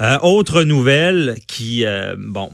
Euh, 0.00 0.18
autre 0.22 0.62
nouvelle 0.62 1.36
qui, 1.46 1.86
euh, 1.86 2.16
bon, 2.18 2.50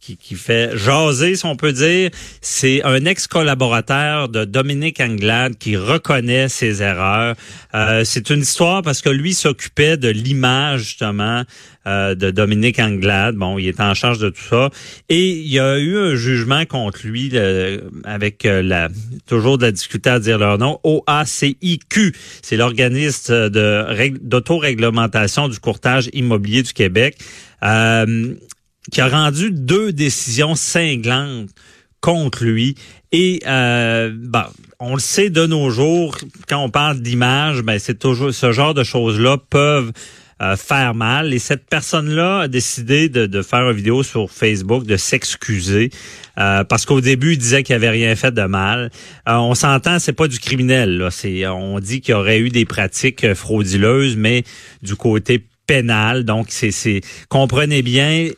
qui, 0.00 0.34
fait 0.34 0.76
jaser, 0.76 1.36
si 1.36 1.44
on 1.46 1.56
peut 1.56 1.72
dire, 1.72 2.10
c'est 2.40 2.82
un 2.84 3.04
ex-collaborateur 3.04 4.28
de 4.28 4.44
Dominique 4.44 5.00
Anglade 5.00 5.56
qui 5.58 5.76
reconnaît 5.76 6.48
ses 6.48 6.82
erreurs. 6.82 7.36
Euh, 7.74 8.02
c'est 8.04 8.30
une 8.30 8.40
histoire 8.40 8.82
parce 8.82 9.02
que 9.02 9.10
lui 9.10 9.34
s'occupait 9.34 9.96
de 9.96 10.08
l'image, 10.08 10.80
justement, 10.80 11.44
euh, 11.86 12.14
de 12.14 12.30
Dominique 12.30 12.78
Anglade. 12.78 13.36
Bon, 13.36 13.58
il 13.58 13.68
est 13.68 13.80
en 13.80 13.94
charge 13.94 14.18
de 14.18 14.30
tout 14.30 14.42
ça. 14.48 14.70
Et 15.08 15.30
il 15.30 15.48
y 15.48 15.58
a 15.58 15.78
eu 15.78 15.96
un 15.98 16.14
jugement 16.14 16.64
contre 16.66 17.06
lui 17.06 17.32
avec 18.04 18.44
euh, 18.44 18.62
la 18.62 18.88
toujours 19.26 19.58
de 19.58 19.66
la 19.66 19.72
difficulté 19.72 20.10
à 20.10 20.18
dire 20.18 20.38
leur 20.38 20.58
nom, 20.58 20.78
OACIQ. 20.82 22.14
C'est 22.42 22.56
l'organisme 22.56 23.50
de 23.50 24.18
d'autoréglementation 24.22 25.48
du 25.48 25.58
courtage 25.58 26.10
immobilier 26.12 26.62
du 26.62 26.72
Québec. 26.72 27.18
Euh, 27.62 28.34
qui 28.90 29.00
a 29.00 29.08
rendu 29.08 29.50
deux 29.50 29.92
décisions 29.92 30.54
cinglantes 30.54 31.50
contre 32.00 32.44
lui. 32.44 32.74
Et 33.12 33.40
euh, 33.46 34.14
on 34.78 34.94
le 34.94 35.00
sait 35.00 35.30
de 35.30 35.46
nos 35.46 35.70
jours, 35.70 36.16
quand 36.48 36.62
on 36.62 36.70
parle 36.70 37.00
d'image, 37.00 37.62
ben 37.62 37.78
c'est 37.78 37.98
toujours 37.98 38.32
ce 38.32 38.52
genre 38.52 38.74
de 38.74 38.84
choses-là 38.84 39.36
peuvent 39.50 39.92
euh, 40.42 40.56
faire 40.56 40.94
mal. 40.94 41.34
Et 41.34 41.38
cette 41.38 41.66
personne-là 41.68 42.40
a 42.40 42.48
décidé 42.48 43.10
de, 43.10 43.26
de, 43.26 43.42
faire 43.42 43.68
une 43.68 43.76
vidéo 43.76 44.02
sur 44.02 44.30
Facebook, 44.30 44.86
de 44.86 44.96
s'excuser, 44.96 45.90
euh, 46.38 46.64
parce 46.64 46.86
qu'au 46.86 47.02
début, 47.02 47.32
il 47.32 47.38
disait 47.38 47.62
qu'il 47.62 47.74
avait 47.74 47.90
rien 47.90 48.16
fait 48.16 48.32
de 48.32 48.44
mal. 48.44 48.90
Euh, 49.28 49.34
on 49.34 49.54
s'entend, 49.54 49.98
c'est 49.98 50.14
pas 50.14 50.28
du 50.28 50.38
criminel. 50.38 50.96
Là. 50.96 51.10
C'est, 51.10 51.46
on 51.46 51.78
dit 51.78 52.00
qu'il 52.00 52.12
y 52.12 52.14
aurait 52.14 52.38
eu 52.38 52.48
des 52.48 52.64
pratiques 52.64 53.34
frauduleuses, 53.34 54.16
mais 54.16 54.44
du 54.82 54.96
côté 54.96 55.44
pénal. 55.66 56.24
Donc, 56.24 56.46
c'est, 56.48 56.70
c'est 56.70 57.02
comprenez 57.28 57.82
bien, 57.82 58.30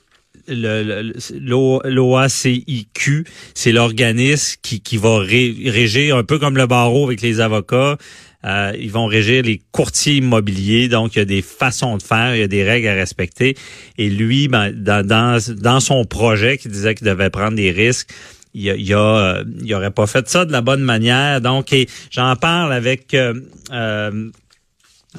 l'OACIQ, 1.84 3.25
c'est 3.55 3.72
l'organisme 3.72 4.58
qui, 4.62 4.81
qui 4.81 4.97
va 4.97 5.19
régir 5.19 6.17
un 6.17 6.25
peu 6.25 6.39
comme 6.39 6.56
le 6.56 6.67
barreau 6.67 7.06
avec 7.06 7.20
les 7.22 7.41
avocats. 7.41 7.97
Euh, 8.45 8.73
ils 8.78 8.91
vont 8.91 9.06
régir 9.06 9.45
les 9.45 9.62
courtiers 9.70 10.17
immobiliers, 10.17 10.89
donc 10.89 11.14
il 11.14 11.19
y 11.19 11.23
a 11.23 11.25
des 11.25 11.42
façons 11.42 11.97
de 11.97 12.03
faire, 12.03 12.34
il 12.34 12.41
y 12.41 12.42
a 12.42 12.48
des 12.48 12.64
règles 12.64 12.89
à 12.89 12.95
respecter. 12.95 13.56
Et 13.98 14.11
lui, 14.11 14.48
ben, 14.48 14.73
dans, 14.73 15.06
dans, 15.06 15.39
dans 15.61 15.78
son 15.80 16.05
projet, 16.05 16.58
qui 16.58 16.69
disait 16.69 16.95
qu'il 16.95 17.06
devait 17.06 17.30
prendre 17.30 17.55
des 17.56 17.70
risques, 17.70 18.11
il, 18.55 18.67
il, 18.78 18.95
a, 18.95 19.42
il 19.62 19.75
aurait 19.75 19.92
pas 19.92 20.06
fait 20.06 20.28
ça 20.28 20.45
de 20.45 20.53
la 20.53 20.61
bonne 20.61 20.83
manière. 20.83 21.41
Donc, 21.41 21.75
j'en 22.11 22.34
parle 22.36 22.73
avec 22.73 23.14
euh, 23.14 23.34
euh 23.73 24.30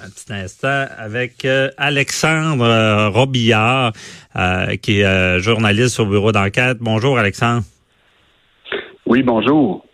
un 0.02 0.09
petit 0.09 0.33
instant 0.33 0.86
avec 0.97 1.45
euh, 1.45 1.69
Alexandre 1.77 2.66
euh, 2.66 3.09
Robillard, 3.09 3.94
euh, 4.36 4.75
qui 4.77 5.02
est 5.02 5.39
journaliste 5.39 5.99
au 5.99 6.05
bureau 6.05 6.31
d'enquête. 6.31 6.77
Bonjour 6.80 7.17
Alexandre. 7.17 7.63
Oui, 9.05 9.21
bonjour. 9.21 9.86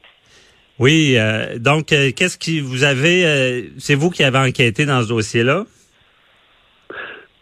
Oui, 0.80 1.18
donc 1.58 1.88
qu'est-ce 1.88 2.38
qui 2.38 2.62
vous 2.62 2.86
avez 2.86 3.70
c'est 3.80 3.96
vous 3.96 4.10
qui 4.10 4.24
avez 4.24 4.38
enquêté 4.38 4.86
dans 4.86 5.02
ce 5.02 5.10
dossier-là? 5.10 5.66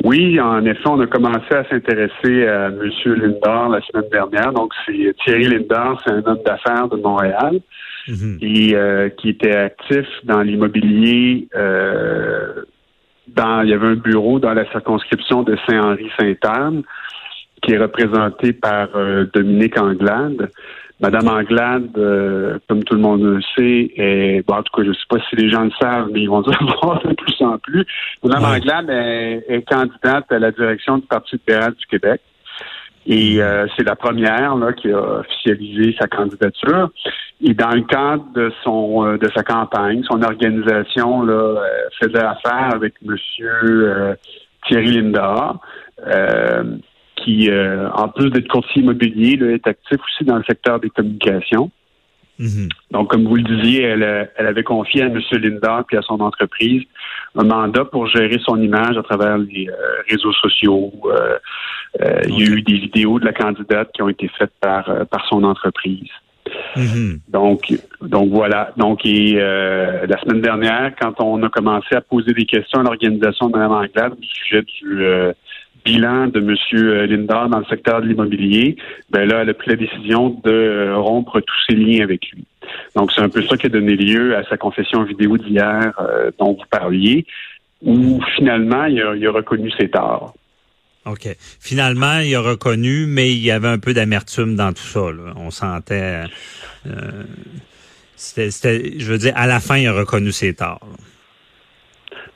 Oui, 0.03 0.39
en 0.39 0.65
effet, 0.65 0.87
on 0.87 0.99
a 1.01 1.05
commencé 1.05 1.53
à 1.53 1.63
s'intéresser 1.69 2.47
à 2.47 2.67
M. 2.67 2.89
Lindor 3.05 3.69
la 3.69 3.81
semaine 3.81 4.09
dernière. 4.11 4.53
Donc, 4.53 4.73
c'est 4.85 5.13
Thierry 5.23 5.49
Lindor, 5.49 6.01
c'est 6.03 6.13
un 6.13 6.23
homme 6.25 6.39
d'affaires 6.45 6.87
de 6.87 6.97
Montréal. 6.97 7.59
Mhm. 8.07 8.37
et 8.41 8.75
euh, 8.75 9.09
qui 9.09 9.29
était 9.29 9.55
actif 9.55 10.05
dans 10.23 10.41
l'immobilier. 10.41 11.47
Euh, 11.55 12.63
dans, 13.27 13.61
il 13.61 13.69
y 13.69 13.73
avait 13.73 13.87
un 13.87 13.95
bureau 13.95 14.39
dans 14.39 14.53
la 14.53 14.69
circonscription 14.71 15.43
de 15.43 15.57
Saint-Henri-Sainte-Anne 15.67 16.83
qui 17.61 17.73
est 17.73 17.77
représenté 17.77 18.53
par 18.53 18.89
euh, 18.95 19.25
Dominique 19.33 19.77
Anglade. 19.79 20.49
Madame 20.99 21.27
Anglade, 21.27 21.91
comme 22.67 22.83
tout 22.83 22.95
le 22.95 23.01
monde 23.01 23.21
le 23.21 23.41
sait, 23.55 23.91
est, 23.97 24.43
bon, 24.47 24.55
en 24.55 24.63
tout 24.63 24.75
cas, 24.75 24.83
je 24.83 24.89
ne 24.89 24.93
sais 24.93 25.05
pas 25.07 25.17
si 25.29 25.35
les 25.35 25.47
gens 25.47 25.65
le 25.65 25.71
savent, 25.79 26.09
mais 26.11 26.21
ils 26.21 26.29
vont 26.29 26.41
le 26.47 26.81
voir 26.81 27.03
de 27.03 27.13
plus 27.13 27.35
en 27.41 27.59
plus. 27.59 27.85
Madame 28.23 28.45
Anglade 28.45 28.89
est, 28.89 29.45
est, 29.47 29.61
candidate 29.69 30.25
à 30.31 30.39
la 30.39 30.51
direction 30.51 30.97
du 30.97 31.05
Parti 31.05 31.35
libéral 31.35 31.75
du 31.75 31.85
Québec. 31.85 32.21
Et 33.07 33.41
euh, 33.41 33.65
c'est 33.75 33.87
la 33.87 33.95
première 33.95 34.55
là, 34.55 34.73
qui 34.73 34.91
a 34.91 35.19
officialisé 35.19 35.95
sa 35.97 36.07
candidature. 36.07 36.89
Et 37.41 37.53
dans 37.53 37.69
le 37.69 37.83
cadre 37.83 38.25
de 38.35 38.51
son 38.63 39.05
euh, 39.05 39.17
de 39.17 39.29
sa 39.33 39.43
campagne, 39.43 40.03
son 40.03 40.21
organisation 40.21 41.23
là, 41.23 41.33
euh, 41.33 41.55
faisait 42.01 42.23
affaire 42.23 42.75
avec 42.75 42.95
Monsieur 43.01 44.17
Thierry 44.67 44.91
Linda, 45.01 45.55
qui, 47.15 47.49
en 47.49 48.09
plus 48.09 48.29
d'être 48.29 48.49
courtier 48.49 48.81
immobilier, 48.81 49.37
là, 49.37 49.51
est 49.51 49.65
actif 49.65 49.99
aussi 50.03 50.25
dans 50.25 50.37
le 50.37 50.43
secteur 50.43 50.81
des 50.81 50.89
communications. 50.89 51.71
Mm-hmm. 52.39 52.69
Donc, 52.91 53.09
comme 53.09 53.25
vous 53.25 53.35
le 53.35 53.43
disiez, 53.43 53.83
elle, 53.83 54.29
elle 54.35 54.47
avait 54.47 54.63
confié 54.63 55.03
à 55.03 55.05
M. 55.07 55.19
Linda 55.31 55.85
et 55.91 55.97
à 55.97 56.01
son 56.01 56.19
entreprise 56.19 56.83
un 57.35 57.43
mandat 57.43 57.85
pour 57.85 58.07
gérer 58.07 58.39
son 58.43 58.59
image 58.61 58.97
à 58.97 59.03
travers 59.03 59.37
les 59.37 59.67
réseaux 60.09 60.33
sociaux, 60.33 60.91
euh, 62.01 62.21
il 62.27 62.39
y 62.39 62.43
a 62.43 62.51
eu 62.51 62.61
des 62.61 62.77
vidéos 62.77 63.19
de 63.19 63.25
la 63.25 63.33
candidate 63.33 63.91
qui 63.93 64.01
ont 64.01 64.09
été 64.09 64.29
faites 64.37 64.51
par, 64.61 64.89
euh, 64.89 65.05
par 65.05 65.25
son 65.27 65.43
entreprise. 65.43 66.09
Mm-hmm. 66.75 67.19
Donc, 67.29 67.73
donc 68.01 68.29
voilà. 68.29 68.71
Donc, 68.77 69.05
euh, 69.05 70.05
la 70.07 70.19
semaine 70.21 70.41
dernière, 70.41 70.93
quand 70.99 71.19
on 71.19 71.41
a 71.43 71.49
commencé 71.49 71.95
à 71.95 72.01
poser 72.01 72.33
des 72.33 72.45
questions 72.45 72.79
à 72.79 72.83
l'organisation 72.83 73.47
de 73.47 73.57
Mme 73.57 73.71
Anglade 73.71 74.13
au 74.13 74.23
sujet 74.23 74.61
du 74.61 75.05
bilan 75.87 76.27
de 76.27 76.39
M. 76.39 76.55
Lindor 77.09 77.49
dans 77.49 77.59
le 77.59 77.65
secteur 77.65 78.01
de 78.01 78.07
l'immobilier, 78.07 78.75
ben 79.09 79.27
là, 79.27 79.41
elle 79.41 79.49
a 79.49 79.53
pris 79.53 79.69
la 79.71 79.75
décision 79.77 80.39
de 80.43 80.93
rompre 80.95 81.39
tous 81.39 81.61
ses 81.69 81.75
liens 81.75 82.03
avec 82.03 82.29
lui. 82.31 82.43
Donc, 82.95 83.11
c'est 83.13 83.21
un 83.21 83.29
peu 83.29 83.41
ça 83.43 83.55
qui 83.57 83.67
a 83.67 83.69
donné 83.69 83.95
lieu 83.95 84.35
à 84.35 84.43
sa 84.49 84.57
confession 84.57 85.03
vidéo 85.03 85.37
d'hier 85.37 85.93
dont 86.37 86.53
vous 86.53 86.65
parliez, 86.69 87.25
où 87.81 88.19
finalement, 88.35 88.85
il 88.85 89.01
a, 89.01 89.15
il 89.15 89.25
a 89.25 89.31
reconnu 89.31 89.71
ses 89.79 89.89
torts. 89.89 90.33
OK. 91.07 91.27
Finalement, 91.59 92.19
il 92.19 92.35
a 92.35 92.41
reconnu, 92.41 93.05
mais 93.07 93.31
il 93.31 93.39
y 93.39 93.51
avait 93.51 93.69
un 93.69 93.79
peu 93.79 93.93
d'amertume 93.93 94.55
dans 94.55 94.73
tout 94.73 94.83
ça. 94.83 95.07
On 95.37 95.51
sentait. 95.51 96.23
Euh, 96.85 97.23
c'était, 98.15 98.99
je 98.99 99.11
veux 99.11 99.17
dire, 99.17 99.33
à 99.35 99.47
la 99.47 99.59
fin, 99.59 99.77
il 99.77 99.87
a 99.87 99.93
reconnu 99.93 100.31
ses 100.31 100.53
torts. 100.53 100.85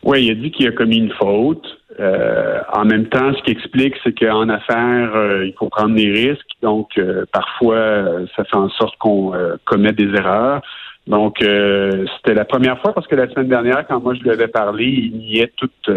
Oui, 0.04 0.26
il 0.26 0.32
a 0.32 0.36
dit 0.36 0.52
qu'il 0.52 0.68
a 0.68 0.72
commis 0.72 0.98
une 0.98 1.14
faute. 1.14 1.66
Euh, 2.00 2.60
en 2.74 2.86
même 2.86 3.08
temps, 3.08 3.34
ce 3.34 3.44
qui 3.44 3.52
explique, 3.52 3.96
c'est 4.04 4.18
qu'en 4.18 4.48
affaires, 4.50 5.16
euh, 5.16 5.46
il 5.46 5.54
faut 5.54 5.70
prendre 5.70 5.96
des 5.96 6.10
risques. 6.10 6.48
Donc, 6.62 7.00
parfois, 7.32 8.26
ça 8.36 8.44
fait 8.44 8.56
en 8.56 8.70
sorte 8.70 8.98
qu'on 8.98 9.34
commet 9.66 9.92
des 9.92 10.10
erreurs. 10.16 10.62
Donc, 11.08 11.38
c'était 11.40 12.36
la 12.36 12.46
première 12.46 12.80
fois 12.80 12.94
parce 12.94 13.08
que 13.08 13.16
la 13.16 13.28
semaine 13.30 13.50
dernière, 13.50 13.86
quand 13.88 14.00
moi 14.00 14.14
je 14.14 14.22
lui 14.22 14.30
avais 14.30 14.48
parlé, 14.48 14.86
il 14.86 15.18
niait 15.18 15.52
toute 15.58 15.90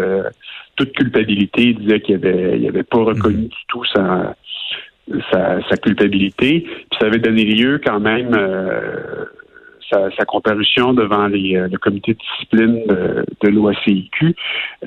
toute 0.75 0.91
culpabilité. 0.93 1.61
Il 1.61 1.79
disait 1.79 2.01
qu'il 2.01 2.15
avait, 2.15 2.59
il 2.59 2.67
avait 2.67 2.83
pas 2.83 3.03
reconnu 3.03 3.43
mhm. 3.43 3.47
du 3.47 3.65
tout 3.67 3.83
sa, 3.85 4.35
sa, 5.31 5.77
culpabilité. 5.77 6.61
Puis 6.61 6.99
ça 6.99 7.07
avait 7.07 7.19
donné 7.19 7.43
lieu 7.43 7.79
quand 7.83 7.99
même 7.99 8.33
euh, 8.33 9.25
sa, 9.89 10.09
sa, 10.17 10.25
comparution 10.25 10.93
devant 10.93 11.27
les, 11.27 11.55
euh, 11.55 11.67
le 11.71 11.77
comité 11.77 12.13
de 12.13 12.19
discipline 12.19 12.85
de, 12.87 13.25
de 13.41 13.49
l'OACIQ. 13.49 14.35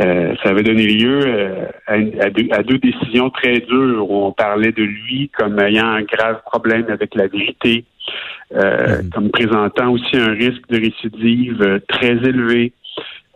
Euh, 0.01 0.35
ça 0.43 0.51
avait 0.51 0.63
donné 0.63 0.87
lieu 0.87 1.21
euh, 1.27 1.67
à, 1.87 1.95
à, 1.95 2.31
deux, 2.31 2.49
à, 2.53 2.63
deux, 2.63 2.79
décisions 2.79 3.31
très 3.31 3.61
dures 3.61 4.11
où 4.11 4.25
on 4.25 4.33
parlait 4.33 4.73
de 4.73 4.83
lui 4.83 5.31
comme 5.37 5.59
ayant 5.61 5.87
un 5.87 6.03
grave 6.03 6.41
problème 6.47 6.87
avec 6.89 7.15
la 7.15 7.27
vérité, 7.27 7.85
mhm. 8.55 9.11
comme 9.13 9.31
présentant 9.31 9.91
aussi 9.91 10.17
un 10.17 10.33
risque 10.33 10.67
de 10.69 10.81
récidive 10.81 11.81
très 11.89 12.17
élevé. 12.17 12.73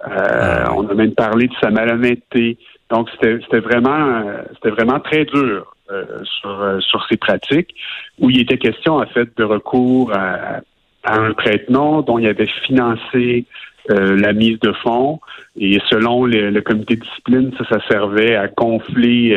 On 0.04 0.88
a 0.88 0.94
même 0.94 1.14
parlé 1.14 1.46
de 1.46 1.54
sa 1.60 1.70
malhonnêteté. 1.70 2.58
Donc, 2.90 3.08
c'était 3.10 3.60
vraiment, 3.60 4.22
c'était 4.54 4.70
vraiment 4.70 5.00
très 5.00 5.24
dur 5.24 5.72
euh, 5.92 6.04
sur, 6.24 6.62
euh, 6.62 6.80
sur 6.80 7.04
ces 7.08 7.18
pratiques, 7.18 7.74
où 8.18 8.30
il 8.30 8.40
était 8.40 8.56
question, 8.56 8.96
en 8.96 9.06
fait, 9.06 9.28
de 9.36 9.44
recours 9.44 10.10
à, 10.14 10.60
un 11.04 11.32
prête-nom 11.32 12.02
dont 12.02 12.18
il 12.18 12.26
avait 12.26 12.48
financé 12.66 13.46
la 13.88 14.32
mise 14.32 14.60
de 14.60 14.72
fonds. 14.84 15.18
Et 15.58 15.80
selon 15.90 16.24
le, 16.24 16.60
comité 16.60 16.94
de 16.94 17.00
discipline, 17.00 17.50
ça, 17.58 17.64
ça 17.68 17.88
servait 17.90 18.36
à 18.36 18.46
gonfler 18.46 19.36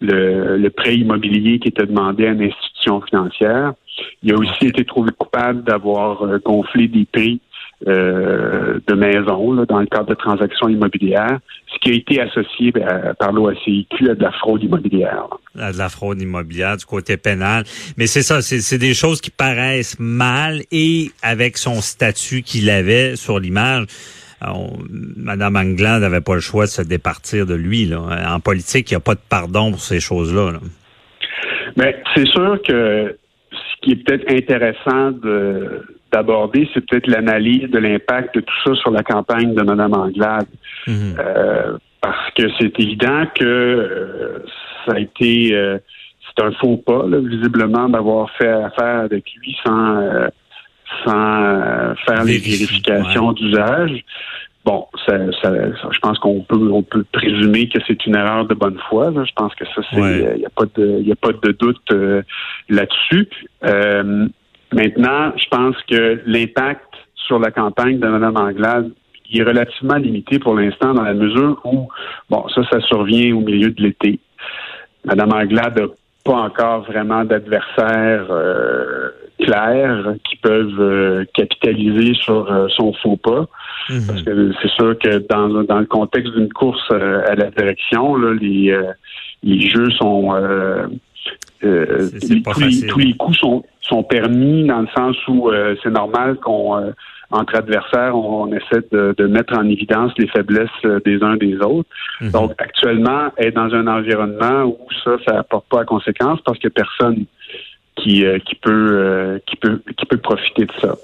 le, 0.00 0.58
le, 0.58 0.70
prêt 0.70 0.96
immobilier 0.96 1.58
qui 1.58 1.68
était 1.68 1.86
demandé 1.86 2.26
à 2.26 2.32
une 2.32 2.42
institution 2.42 3.00
financière. 3.00 3.72
Il 4.22 4.32
a 4.32 4.36
aussi 4.36 4.66
été 4.66 4.84
trouvé 4.84 5.12
coupable 5.16 5.64
d'avoir 5.64 6.38
gonflé 6.40 6.88
des 6.88 7.06
prix 7.10 7.40
euh, 7.86 8.78
de 8.86 8.94
maisons 8.94 9.54
dans 9.66 9.80
le 9.80 9.86
cadre 9.86 10.06
de 10.06 10.14
transactions 10.14 10.68
immobilières, 10.68 11.38
ce 11.72 11.78
qui 11.80 11.90
a 11.90 11.94
été 11.94 12.20
associé 12.20 12.72
ben, 12.72 13.14
par 13.18 13.32
l'OACIQ 13.32 14.10
à 14.10 14.14
de 14.14 14.22
la 14.22 14.32
fraude 14.32 14.62
immobilière. 14.62 15.26
À 15.58 15.72
de 15.72 15.78
la 15.78 15.88
fraude 15.88 16.20
immobilière 16.20 16.76
du 16.76 16.86
côté 16.86 17.16
pénal. 17.16 17.64
Mais 17.98 18.06
c'est 18.06 18.22
ça, 18.22 18.40
c'est 18.40 18.78
des 18.78 18.94
choses 18.94 19.20
qui 19.20 19.30
paraissent 19.30 19.98
mal 19.98 20.62
et 20.72 21.10
avec 21.22 21.58
son 21.58 21.82
statut 21.82 22.42
qu'il 22.42 22.70
avait 22.70 23.16
sur 23.16 23.38
l'image. 23.38 23.86
Madame 25.16 25.56
Anglade 25.56 26.02
n'avait 26.02 26.20
pas 26.20 26.34
le 26.34 26.40
choix 26.40 26.64
de 26.64 26.70
se 26.70 26.82
départir 26.82 27.46
de 27.46 27.54
lui. 27.54 27.86
Là. 27.86 28.00
En 28.34 28.40
politique, 28.40 28.90
il 28.90 28.94
n'y 28.94 28.98
a 28.98 29.00
pas 29.00 29.14
de 29.14 29.20
pardon 29.28 29.70
pour 29.70 29.80
ces 29.80 30.00
choses-là. 30.00 30.52
Mais 31.76 31.92
ben, 31.92 31.94
c'est 32.14 32.26
sûr 32.26 32.58
que 32.66 33.16
ce 33.50 33.80
qui 33.82 33.92
est 33.92 34.04
peut-être 34.04 34.30
intéressant 34.30 35.10
de, 35.12 35.82
d'aborder, 36.14 36.68
c'est 36.72 36.86
peut-être 36.86 37.08
l'analyse 37.08 37.68
de 37.70 37.78
l'impact 37.78 38.36
de 38.36 38.40
tout 38.40 38.54
ça 38.64 38.74
sur 38.76 38.92
la 38.92 39.02
campagne 39.02 39.52
de 39.52 39.62
Mme 39.62 39.94
Anglade. 39.94 40.46
Mhm. 40.86 41.16
Euh, 41.18 41.76
parce 42.00 42.30
que 42.36 42.44
c'est 42.58 42.78
évident 42.78 43.24
que 43.34 43.44
euh, 43.44 44.38
ça 44.84 44.92
a 44.94 45.00
été 45.00 45.50
euh, 45.52 45.78
c'est 46.28 46.44
un 46.44 46.52
faux 46.52 46.76
pas, 46.76 47.04
visiblement, 47.06 47.88
d'avoir 47.88 48.30
fait 48.38 48.48
affaire 48.48 49.00
avec 49.00 49.24
lui 49.40 49.56
sans 49.64 50.28
sans 51.04 51.94
faire 52.06 52.24
les 52.24 52.38
vérifications 52.38 53.32
d'usage. 53.32 54.04
Bon, 54.64 54.86
ça, 55.06 55.18
je 55.18 55.98
pense 56.00 56.18
qu'on 56.18 56.42
peut 56.42 56.70
on 56.72 56.82
peut 56.82 57.04
présumer 57.12 57.68
que 57.68 57.78
c'est 57.86 58.06
une 58.06 58.16
erreur 58.16 58.46
de 58.46 58.54
bonne 58.54 58.78
foi. 58.88 59.12
Je 59.12 59.32
pense 59.34 59.54
que 59.54 59.64
ça, 59.74 59.82
c'est 59.90 60.34
il 60.36 60.38
n'y 60.38 60.46
a 60.46 60.50
pas 60.50 60.66
de 60.76 61.02
y 61.02 61.12
a 61.12 61.16
pas 61.16 61.32
de 61.32 61.52
doute 61.52 61.92
là-dessus. 62.68 63.28
Maintenant, 64.74 65.32
je 65.36 65.48
pense 65.50 65.76
que 65.88 66.20
l'impact 66.26 66.82
sur 67.14 67.38
la 67.38 67.50
campagne 67.50 68.00
de 68.00 68.08
Mme 68.08 68.36
Anglade 68.36 68.90
est 69.32 69.42
relativement 69.42 69.96
limité 69.96 70.38
pour 70.38 70.54
l'instant 70.54 70.92
dans 70.94 71.02
la 71.02 71.14
mesure 71.14 71.60
où, 71.64 71.88
bon, 72.28 72.44
ça, 72.54 72.62
ça 72.70 72.80
survient 72.80 73.34
au 73.36 73.40
milieu 73.40 73.70
de 73.70 73.82
l'été. 73.82 74.18
Mme 75.04 75.32
Anglade 75.32 75.78
n'a 75.78 75.86
pas 76.24 76.40
encore 76.40 76.82
vraiment 76.82 77.24
d'adversaires 77.24 78.26
euh, 78.30 79.10
clairs 79.40 80.14
qui 80.28 80.36
peuvent 80.36 80.80
euh, 80.80 81.24
capitaliser 81.34 82.14
sur 82.14 82.50
euh, 82.50 82.66
son 82.76 82.92
faux 82.94 83.16
pas. 83.16 83.46
Mhm. 83.90 84.06
Parce 84.08 84.22
que 84.22 84.52
c'est 84.60 84.70
sûr 84.70 84.98
que 84.98 85.18
dans, 85.28 85.62
dans 85.62 85.78
le 85.78 85.86
contexte 85.86 86.34
d'une 86.34 86.52
course 86.52 86.90
à 86.90 87.34
la 87.34 87.50
direction, 87.50 88.16
là, 88.16 88.34
les, 88.40 88.76
les 89.42 89.68
jeux 89.68 89.90
sont 89.90 90.34
euh, 91.64 92.08
tous, 92.20 92.98
les, 92.98 93.14
coups 93.14 93.38
sont, 93.38 93.64
sont 93.88 94.02
permis 94.02 94.66
dans 94.66 94.80
le 94.80 94.88
sens 94.96 95.16
où 95.28 95.50
euh, 95.50 95.76
c'est 95.82 95.90
normal 95.90 96.36
qu'on 96.36 96.76
euh, 96.76 96.90
entre 97.30 97.56
adversaires, 97.56 98.16
on, 98.16 98.52
essaie 98.52 98.84
de, 98.92 99.26
mettre 99.26 99.56
en 99.58 99.68
évidence 99.68 100.12
les 100.18 100.28
faiblesses 100.28 100.68
des 101.04 101.20
uns 101.22 101.36
des 101.36 101.56
autres. 101.56 101.88
Mhm. 102.20 102.30
Donc 102.30 102.52
actuellement, 102.58 103.32
être 103.38 103.54
dans 103.54 103.74
un 103.74 103.86
environnement 103.88 104.64
où 104.64 104.78
ça, 105.02 105.16
ça 105.26 105.34
n'apporte 105.34 105.66
pas 105.68 105.80
à 105.80 105.84
conséquence 105.84 106.38
parce 106.44 106.58
que 106.58 106.68
personne 106.68 107.24
qui, 107.96 108.24
qui 108.46 108.54
peut 108.56 109.40
qui 109.46 109.56
peut 109.56 109.82
qui 109.96 110.06
peut 110.06 110.18
profiter 110.18 110.66
de 110.66 110.72
ça. 110.80 110.94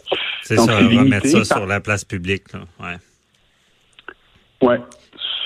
C'est 0.43 0.57
ça, 0.57 0.73
on 0.81 0.89
va 0.89 1.05
mettre 1.05 1.27
ça 1.27 1.45
sur 1.45 1.67
la 1.67 1.81
place 1.81 2.05
publique. 2.05 2.53
Là. 2.53 2.61
Ouais. 2.81 4.69
Ouais. 4.69 4.81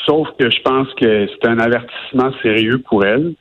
Sauf 0.07 0.29
que 0.39 0.51
je 0.51 0.61
pense 0.63 0.89
que 0.95 1.27
c'est 1.29 1.49
un 1.49 1.59
avertissement 1.59 2.31
sérieux 2.43 2.79
pour 2.79 3.05
elle 3.05 3.35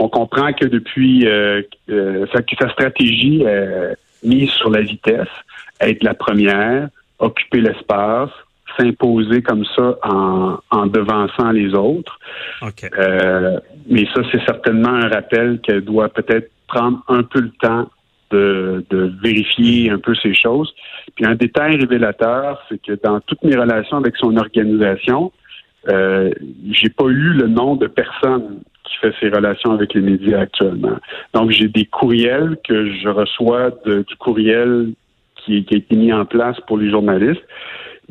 on 0.00 0.08
comprend 0.08 0.52
que 0.54 0.64
depuis 0.64 1.26
euh, 1.26 1.62
euh, 1.90 2.26
sa, 2.32 2.70
stratégie 2.70 3.42
est 3.42 3.96
mise 4.24 4.50
sur 4.50 4.70
la 4.70 4.80
vitesse, 4.80 5.28
être 5.80 6.02
la 6.02 6.14
première, 6.14 6.88
occuper 7.18 7.60
l'espace, 7.60 8.30
s'imposer 8.78 9.42
comme 9.42 9.64
ça 9.76 9.98
en, 10.02 10.86
devançant 10.86 11.50
les 11.50 11.74
autres. 11.74 12.18
Euh, 12.98 13.60
mais 13.88 14.06
ça, 14.14 14.22
c'est 14.32 14.42
certainement 14.46 14.94
un 14.94 15.08
rappel 15.08 15.60
qu'elle 15.60 15.82
doit 15.82 16.08
peut-être 16.08 16.50
prendre 16.66 17.02
un 17.08 17.22
peu 17.22 17.40
le 17.40 17.52
temps 17.60 17.90
de, 18.30 19.12
vérifier 19.22 19.90
un 19.90 19.98
peu 19.98 20.14
ces 20.14 20.34
choses. 20.34 20.72
Puis 21.14 21.26
un 21.26 21.34
détail 21.34 21.76
révélateur, 21.76 22.62
c'est 22.68 22.80
que 22.80 22.92
dans 23.02 23.20
toutes 23.20 23.42
mes 23.42 23.56
relations 23.56 23.98
avec 23.98 24.16
son 24.16 24.36
organisation, 24.36 25.32
euh, 25.88 26.30
j'ai 26.70 26.90
pas 26.90 27.06
eu 27.06 27.32
le 27.32 27.48
nom 27.48 27.76
de 27.76 27.86
personne 27.86 28.60
qui 28.90 28.96
fait 28.98 29.14
ses 29.20 29.28
relations 29.28 29.72
avec 29.72 29.94
les 29.94 30.00
médias 30.00 30.40
actuellement. 30.40 30.96
Donc, 31.34 31.50
j'ai 31.50 31.68
des 31.68 31.84
courriels 31.84 32.56
que 32.66 32.90
je 32.90 33.08
reçois 33.08 33.70
du 33.86 34.16
courriel 34.18 34.92
qui, 35.44 35.66
a 35.70 35.76
été 35.76 35.96
mis 35.96 36.12
en 36.12 36.24
place 36.24 36.58
pour 36.66 36.78
les 36.78 36.90
journalistes, 36.90 37.42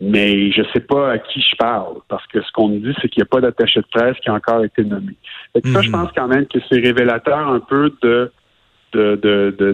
mais 0.02 0.52
je 0.52 0.62
ne 0.62 0.68
sais 0.74 0.80
pas 0.80 1.12
à 1.12 1.18
qui 1.18 1.42
je 1.42 1.56
parle, 1.58 1.98
parce 2.08 2.26
que 2.28 2.42
ce 2.42 2.52
qu'on 2.54 2.70
me 2.70 2.80
dit, 2.80 2.96
c'est 3.02 3.10
qu'il 3.10 3.22
n'y 3.22 3.28
a 3.28 3.30
pas 3.30 3.42
d'attaché 3.42 3.82
de 3.82 3.86
presse 3.92 4.18
qui 4.24 4.30
a 4.30 4.34
encore 4.34 4.64
été 4.64 4.84
nommé. 4.84 5.14
Ça, 5.54 5.82
je 5.82 5.90
mhm. 5.90 5.92
pense 5.92 6.12
quand 6.16 6.28
même 6.28 6.46
que 6.48 6.60
c'est 6.70 6.80
révélateur 6.80 7.50
un 7.50 7.60
peu 7.60 7.92
de 8.02 8.32
de, 8.94 9.16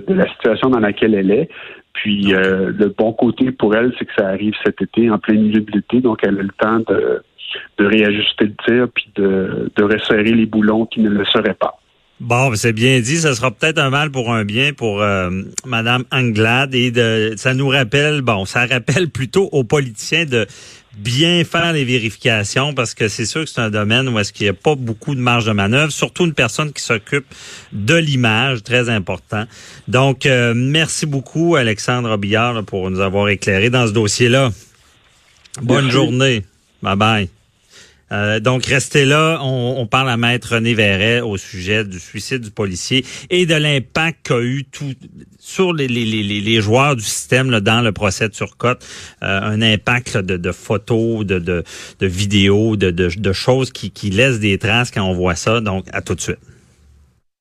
de, 0.08 0.14
la 0.14 0.28
situation 0.34 0.70
dans 0.70 0.80
laquelle 0.80 1.14
elle 1.14 1.32
est. 1.32 1.50
Puis 1.94 2.34
euh, 2.34 2.74
le 2.78 2.88
bon 2.90 3.14
côté 3.14 3.52
pour 3.52 3.76
elle, 3.76 3.94
c'est 3.98 4.06
que 4.06 4.12
ça 4.18 4.28
arrive 4.28 4.54
cet 4.66 4.82
été, 4.82 5.10
en 5.10 5.18
plein 5.18 5.36
milieu 5.36 5.62
de 5.62 5.72
l'été, 5.72 6.02
donc 6.02 6.20
elle 6.24 6.40
a 6.40 6.44
le 6.44 6.50
temps 6.60 6.80
de 6.80 7.24
de 7.78 7.86
réajuster 7.86 8.46
le 8.46 8.56
tir 8.66 8.88
puis 8.94 9.10
de, 9.16 9.72
de 9.76 9.84
resserrer 9.84 10.34
les 10.34 10.46
boulons 10.46 10.86
qui 10.86 11.02
ne 11.02 11.10
le 11.10 11.26
seraient 11.26 11.54
pas. 11.54 11.80
Bon, 12.22 12.56
c'est 12.56 12.72
bien 12.72 13.00
dit. 13.02 13.18
Ça 13.18 13.36
sera 13.36 13.52
peut-être 13.52 13.78
un 13.78 13.90
mal 13.90 14.10
pour 14.10 14.34
un 14.34 14.46
bien 14.46 14.72
pour 14.72 15.02
euh, 15.02 15.30
Madame 15.66 16.06
Anglade 16.12 16.74
et 16.74 16.90
de, 16.92 17.34
ça 17.36 17.54
nous 17.54 17.68
rappelle, 17.68 18.22
bon, 18.22 18.46
ça 18.46 18.66
rappelle 18.66 19.10
plutôt 19.10 19.50
aux 19.52 19.66
politiciens 19.66 20.26
de 20.26 20.48
bien 20.98 21.44
faire 21.44 21.74
les 21.74 21.84
vérifications 21.84 22.74
parce 22.74 22.94
que 22.94 23.10
c'est 23.10 23.26
sûr 23.26 23.44
que 23.44 23.50
c'est 23.50 23.60
un 23.60 23.70
domaine 23.70 24.08
où 24.08 24.18
est-ce 24.18 24.32
qu'il 24.32 24.46
n'y 24.46 24.50
a 24.50 24.54
pas 24.54 24.76
beaucoup 24.76 25.14
de 25.14 25.20
marge 25.20 25.46
de 25.46 25.52
manœuvre, 25.52 25.92
surtout 25.92 26.26
une 26.26 26.34
personne 26.34 26.72
qui 26.72 26.82
s'occupe 26.82 27.26
de 27.74 27.96
l'image, 27.96 28.64
très 28.64 28.90
important. 28.90 29.44
Donc, 29.90 30.26
euh, 30.26 30.54
merci 30.56 31.06
beaucoup 31.06 31.58
Alexandre 31.58 32.10
Robillard 32.10 32.64
pour 32.64 32.90
nous 32.90 33.02
avoir 33.02 33.28
éclairé 33.28 33.70
dans 33.70 33.88
ce 33.88 33.92
dossier-là. 33.92 34.52
Bonne 35.62 35.92
journée. 35.92 36.44
Bye 36.82 36.96
bye. 36.96 37.35
Euh, 38.12 38.40
donc, 38.40 38.66
restez 38.66 39.06
là. 39.06 39.40
On, 39.42 39.88
parle 39.88 40.10
à 40.10 40.18
Maître 40.18 40.56
René 40.56 40.74
Verret 40.74 41.22
au 41.22 41.38
sujet 41.38 41.84
du 41.84 42.00
suicide 42.00 42.42
du 42.42 42.52
policier 42.52 43.06
et 43.30 43.46
de 43.46 43.56
l'impact 43.56 44.28
qu'a 44.28 44.40
eu 44.42 44.66
tout 44.66 44.94
sur 45.40 45.74
les, 45.74 45.88
les, 45.88 46.06
les, 46.06 46.62
joueurs 46.62 46.96
du 46.96 47.04
système 47.04 47.52
là, 47.52 47.62
dans 47.62 47.82
le 47.82 47.92
procès 47.92 48.28
de 48.28 48.34
Turcotte. 48.34 48.86
Euh, 49.24 49.42
un 49.42 49.62
impact 49.62 50.18
de, 50.18 50.52
photos, 50.52 51.26
de, 51.26 51.40
de, 51.40 51.64
de 52.00 52.08
vidéos, 52.08 52.76
de, 52.76 52.92
de, 52.92 53.34
choses 53.34 53.72
qui, 53.72 53.92
qui 53.92 54.10
laissent 54.10 54.40
des 54.40 54.58
traces 54.58 54.92
quand 54.92 55.04
on 55.04 55.14
voit 55.14 55.36
ça. 55.36 55.62
Donc, 55.62 55.86
à 55.92 56.02
tout 56.02 56.16
de 56.16 56.22
suite. 56.22 56.40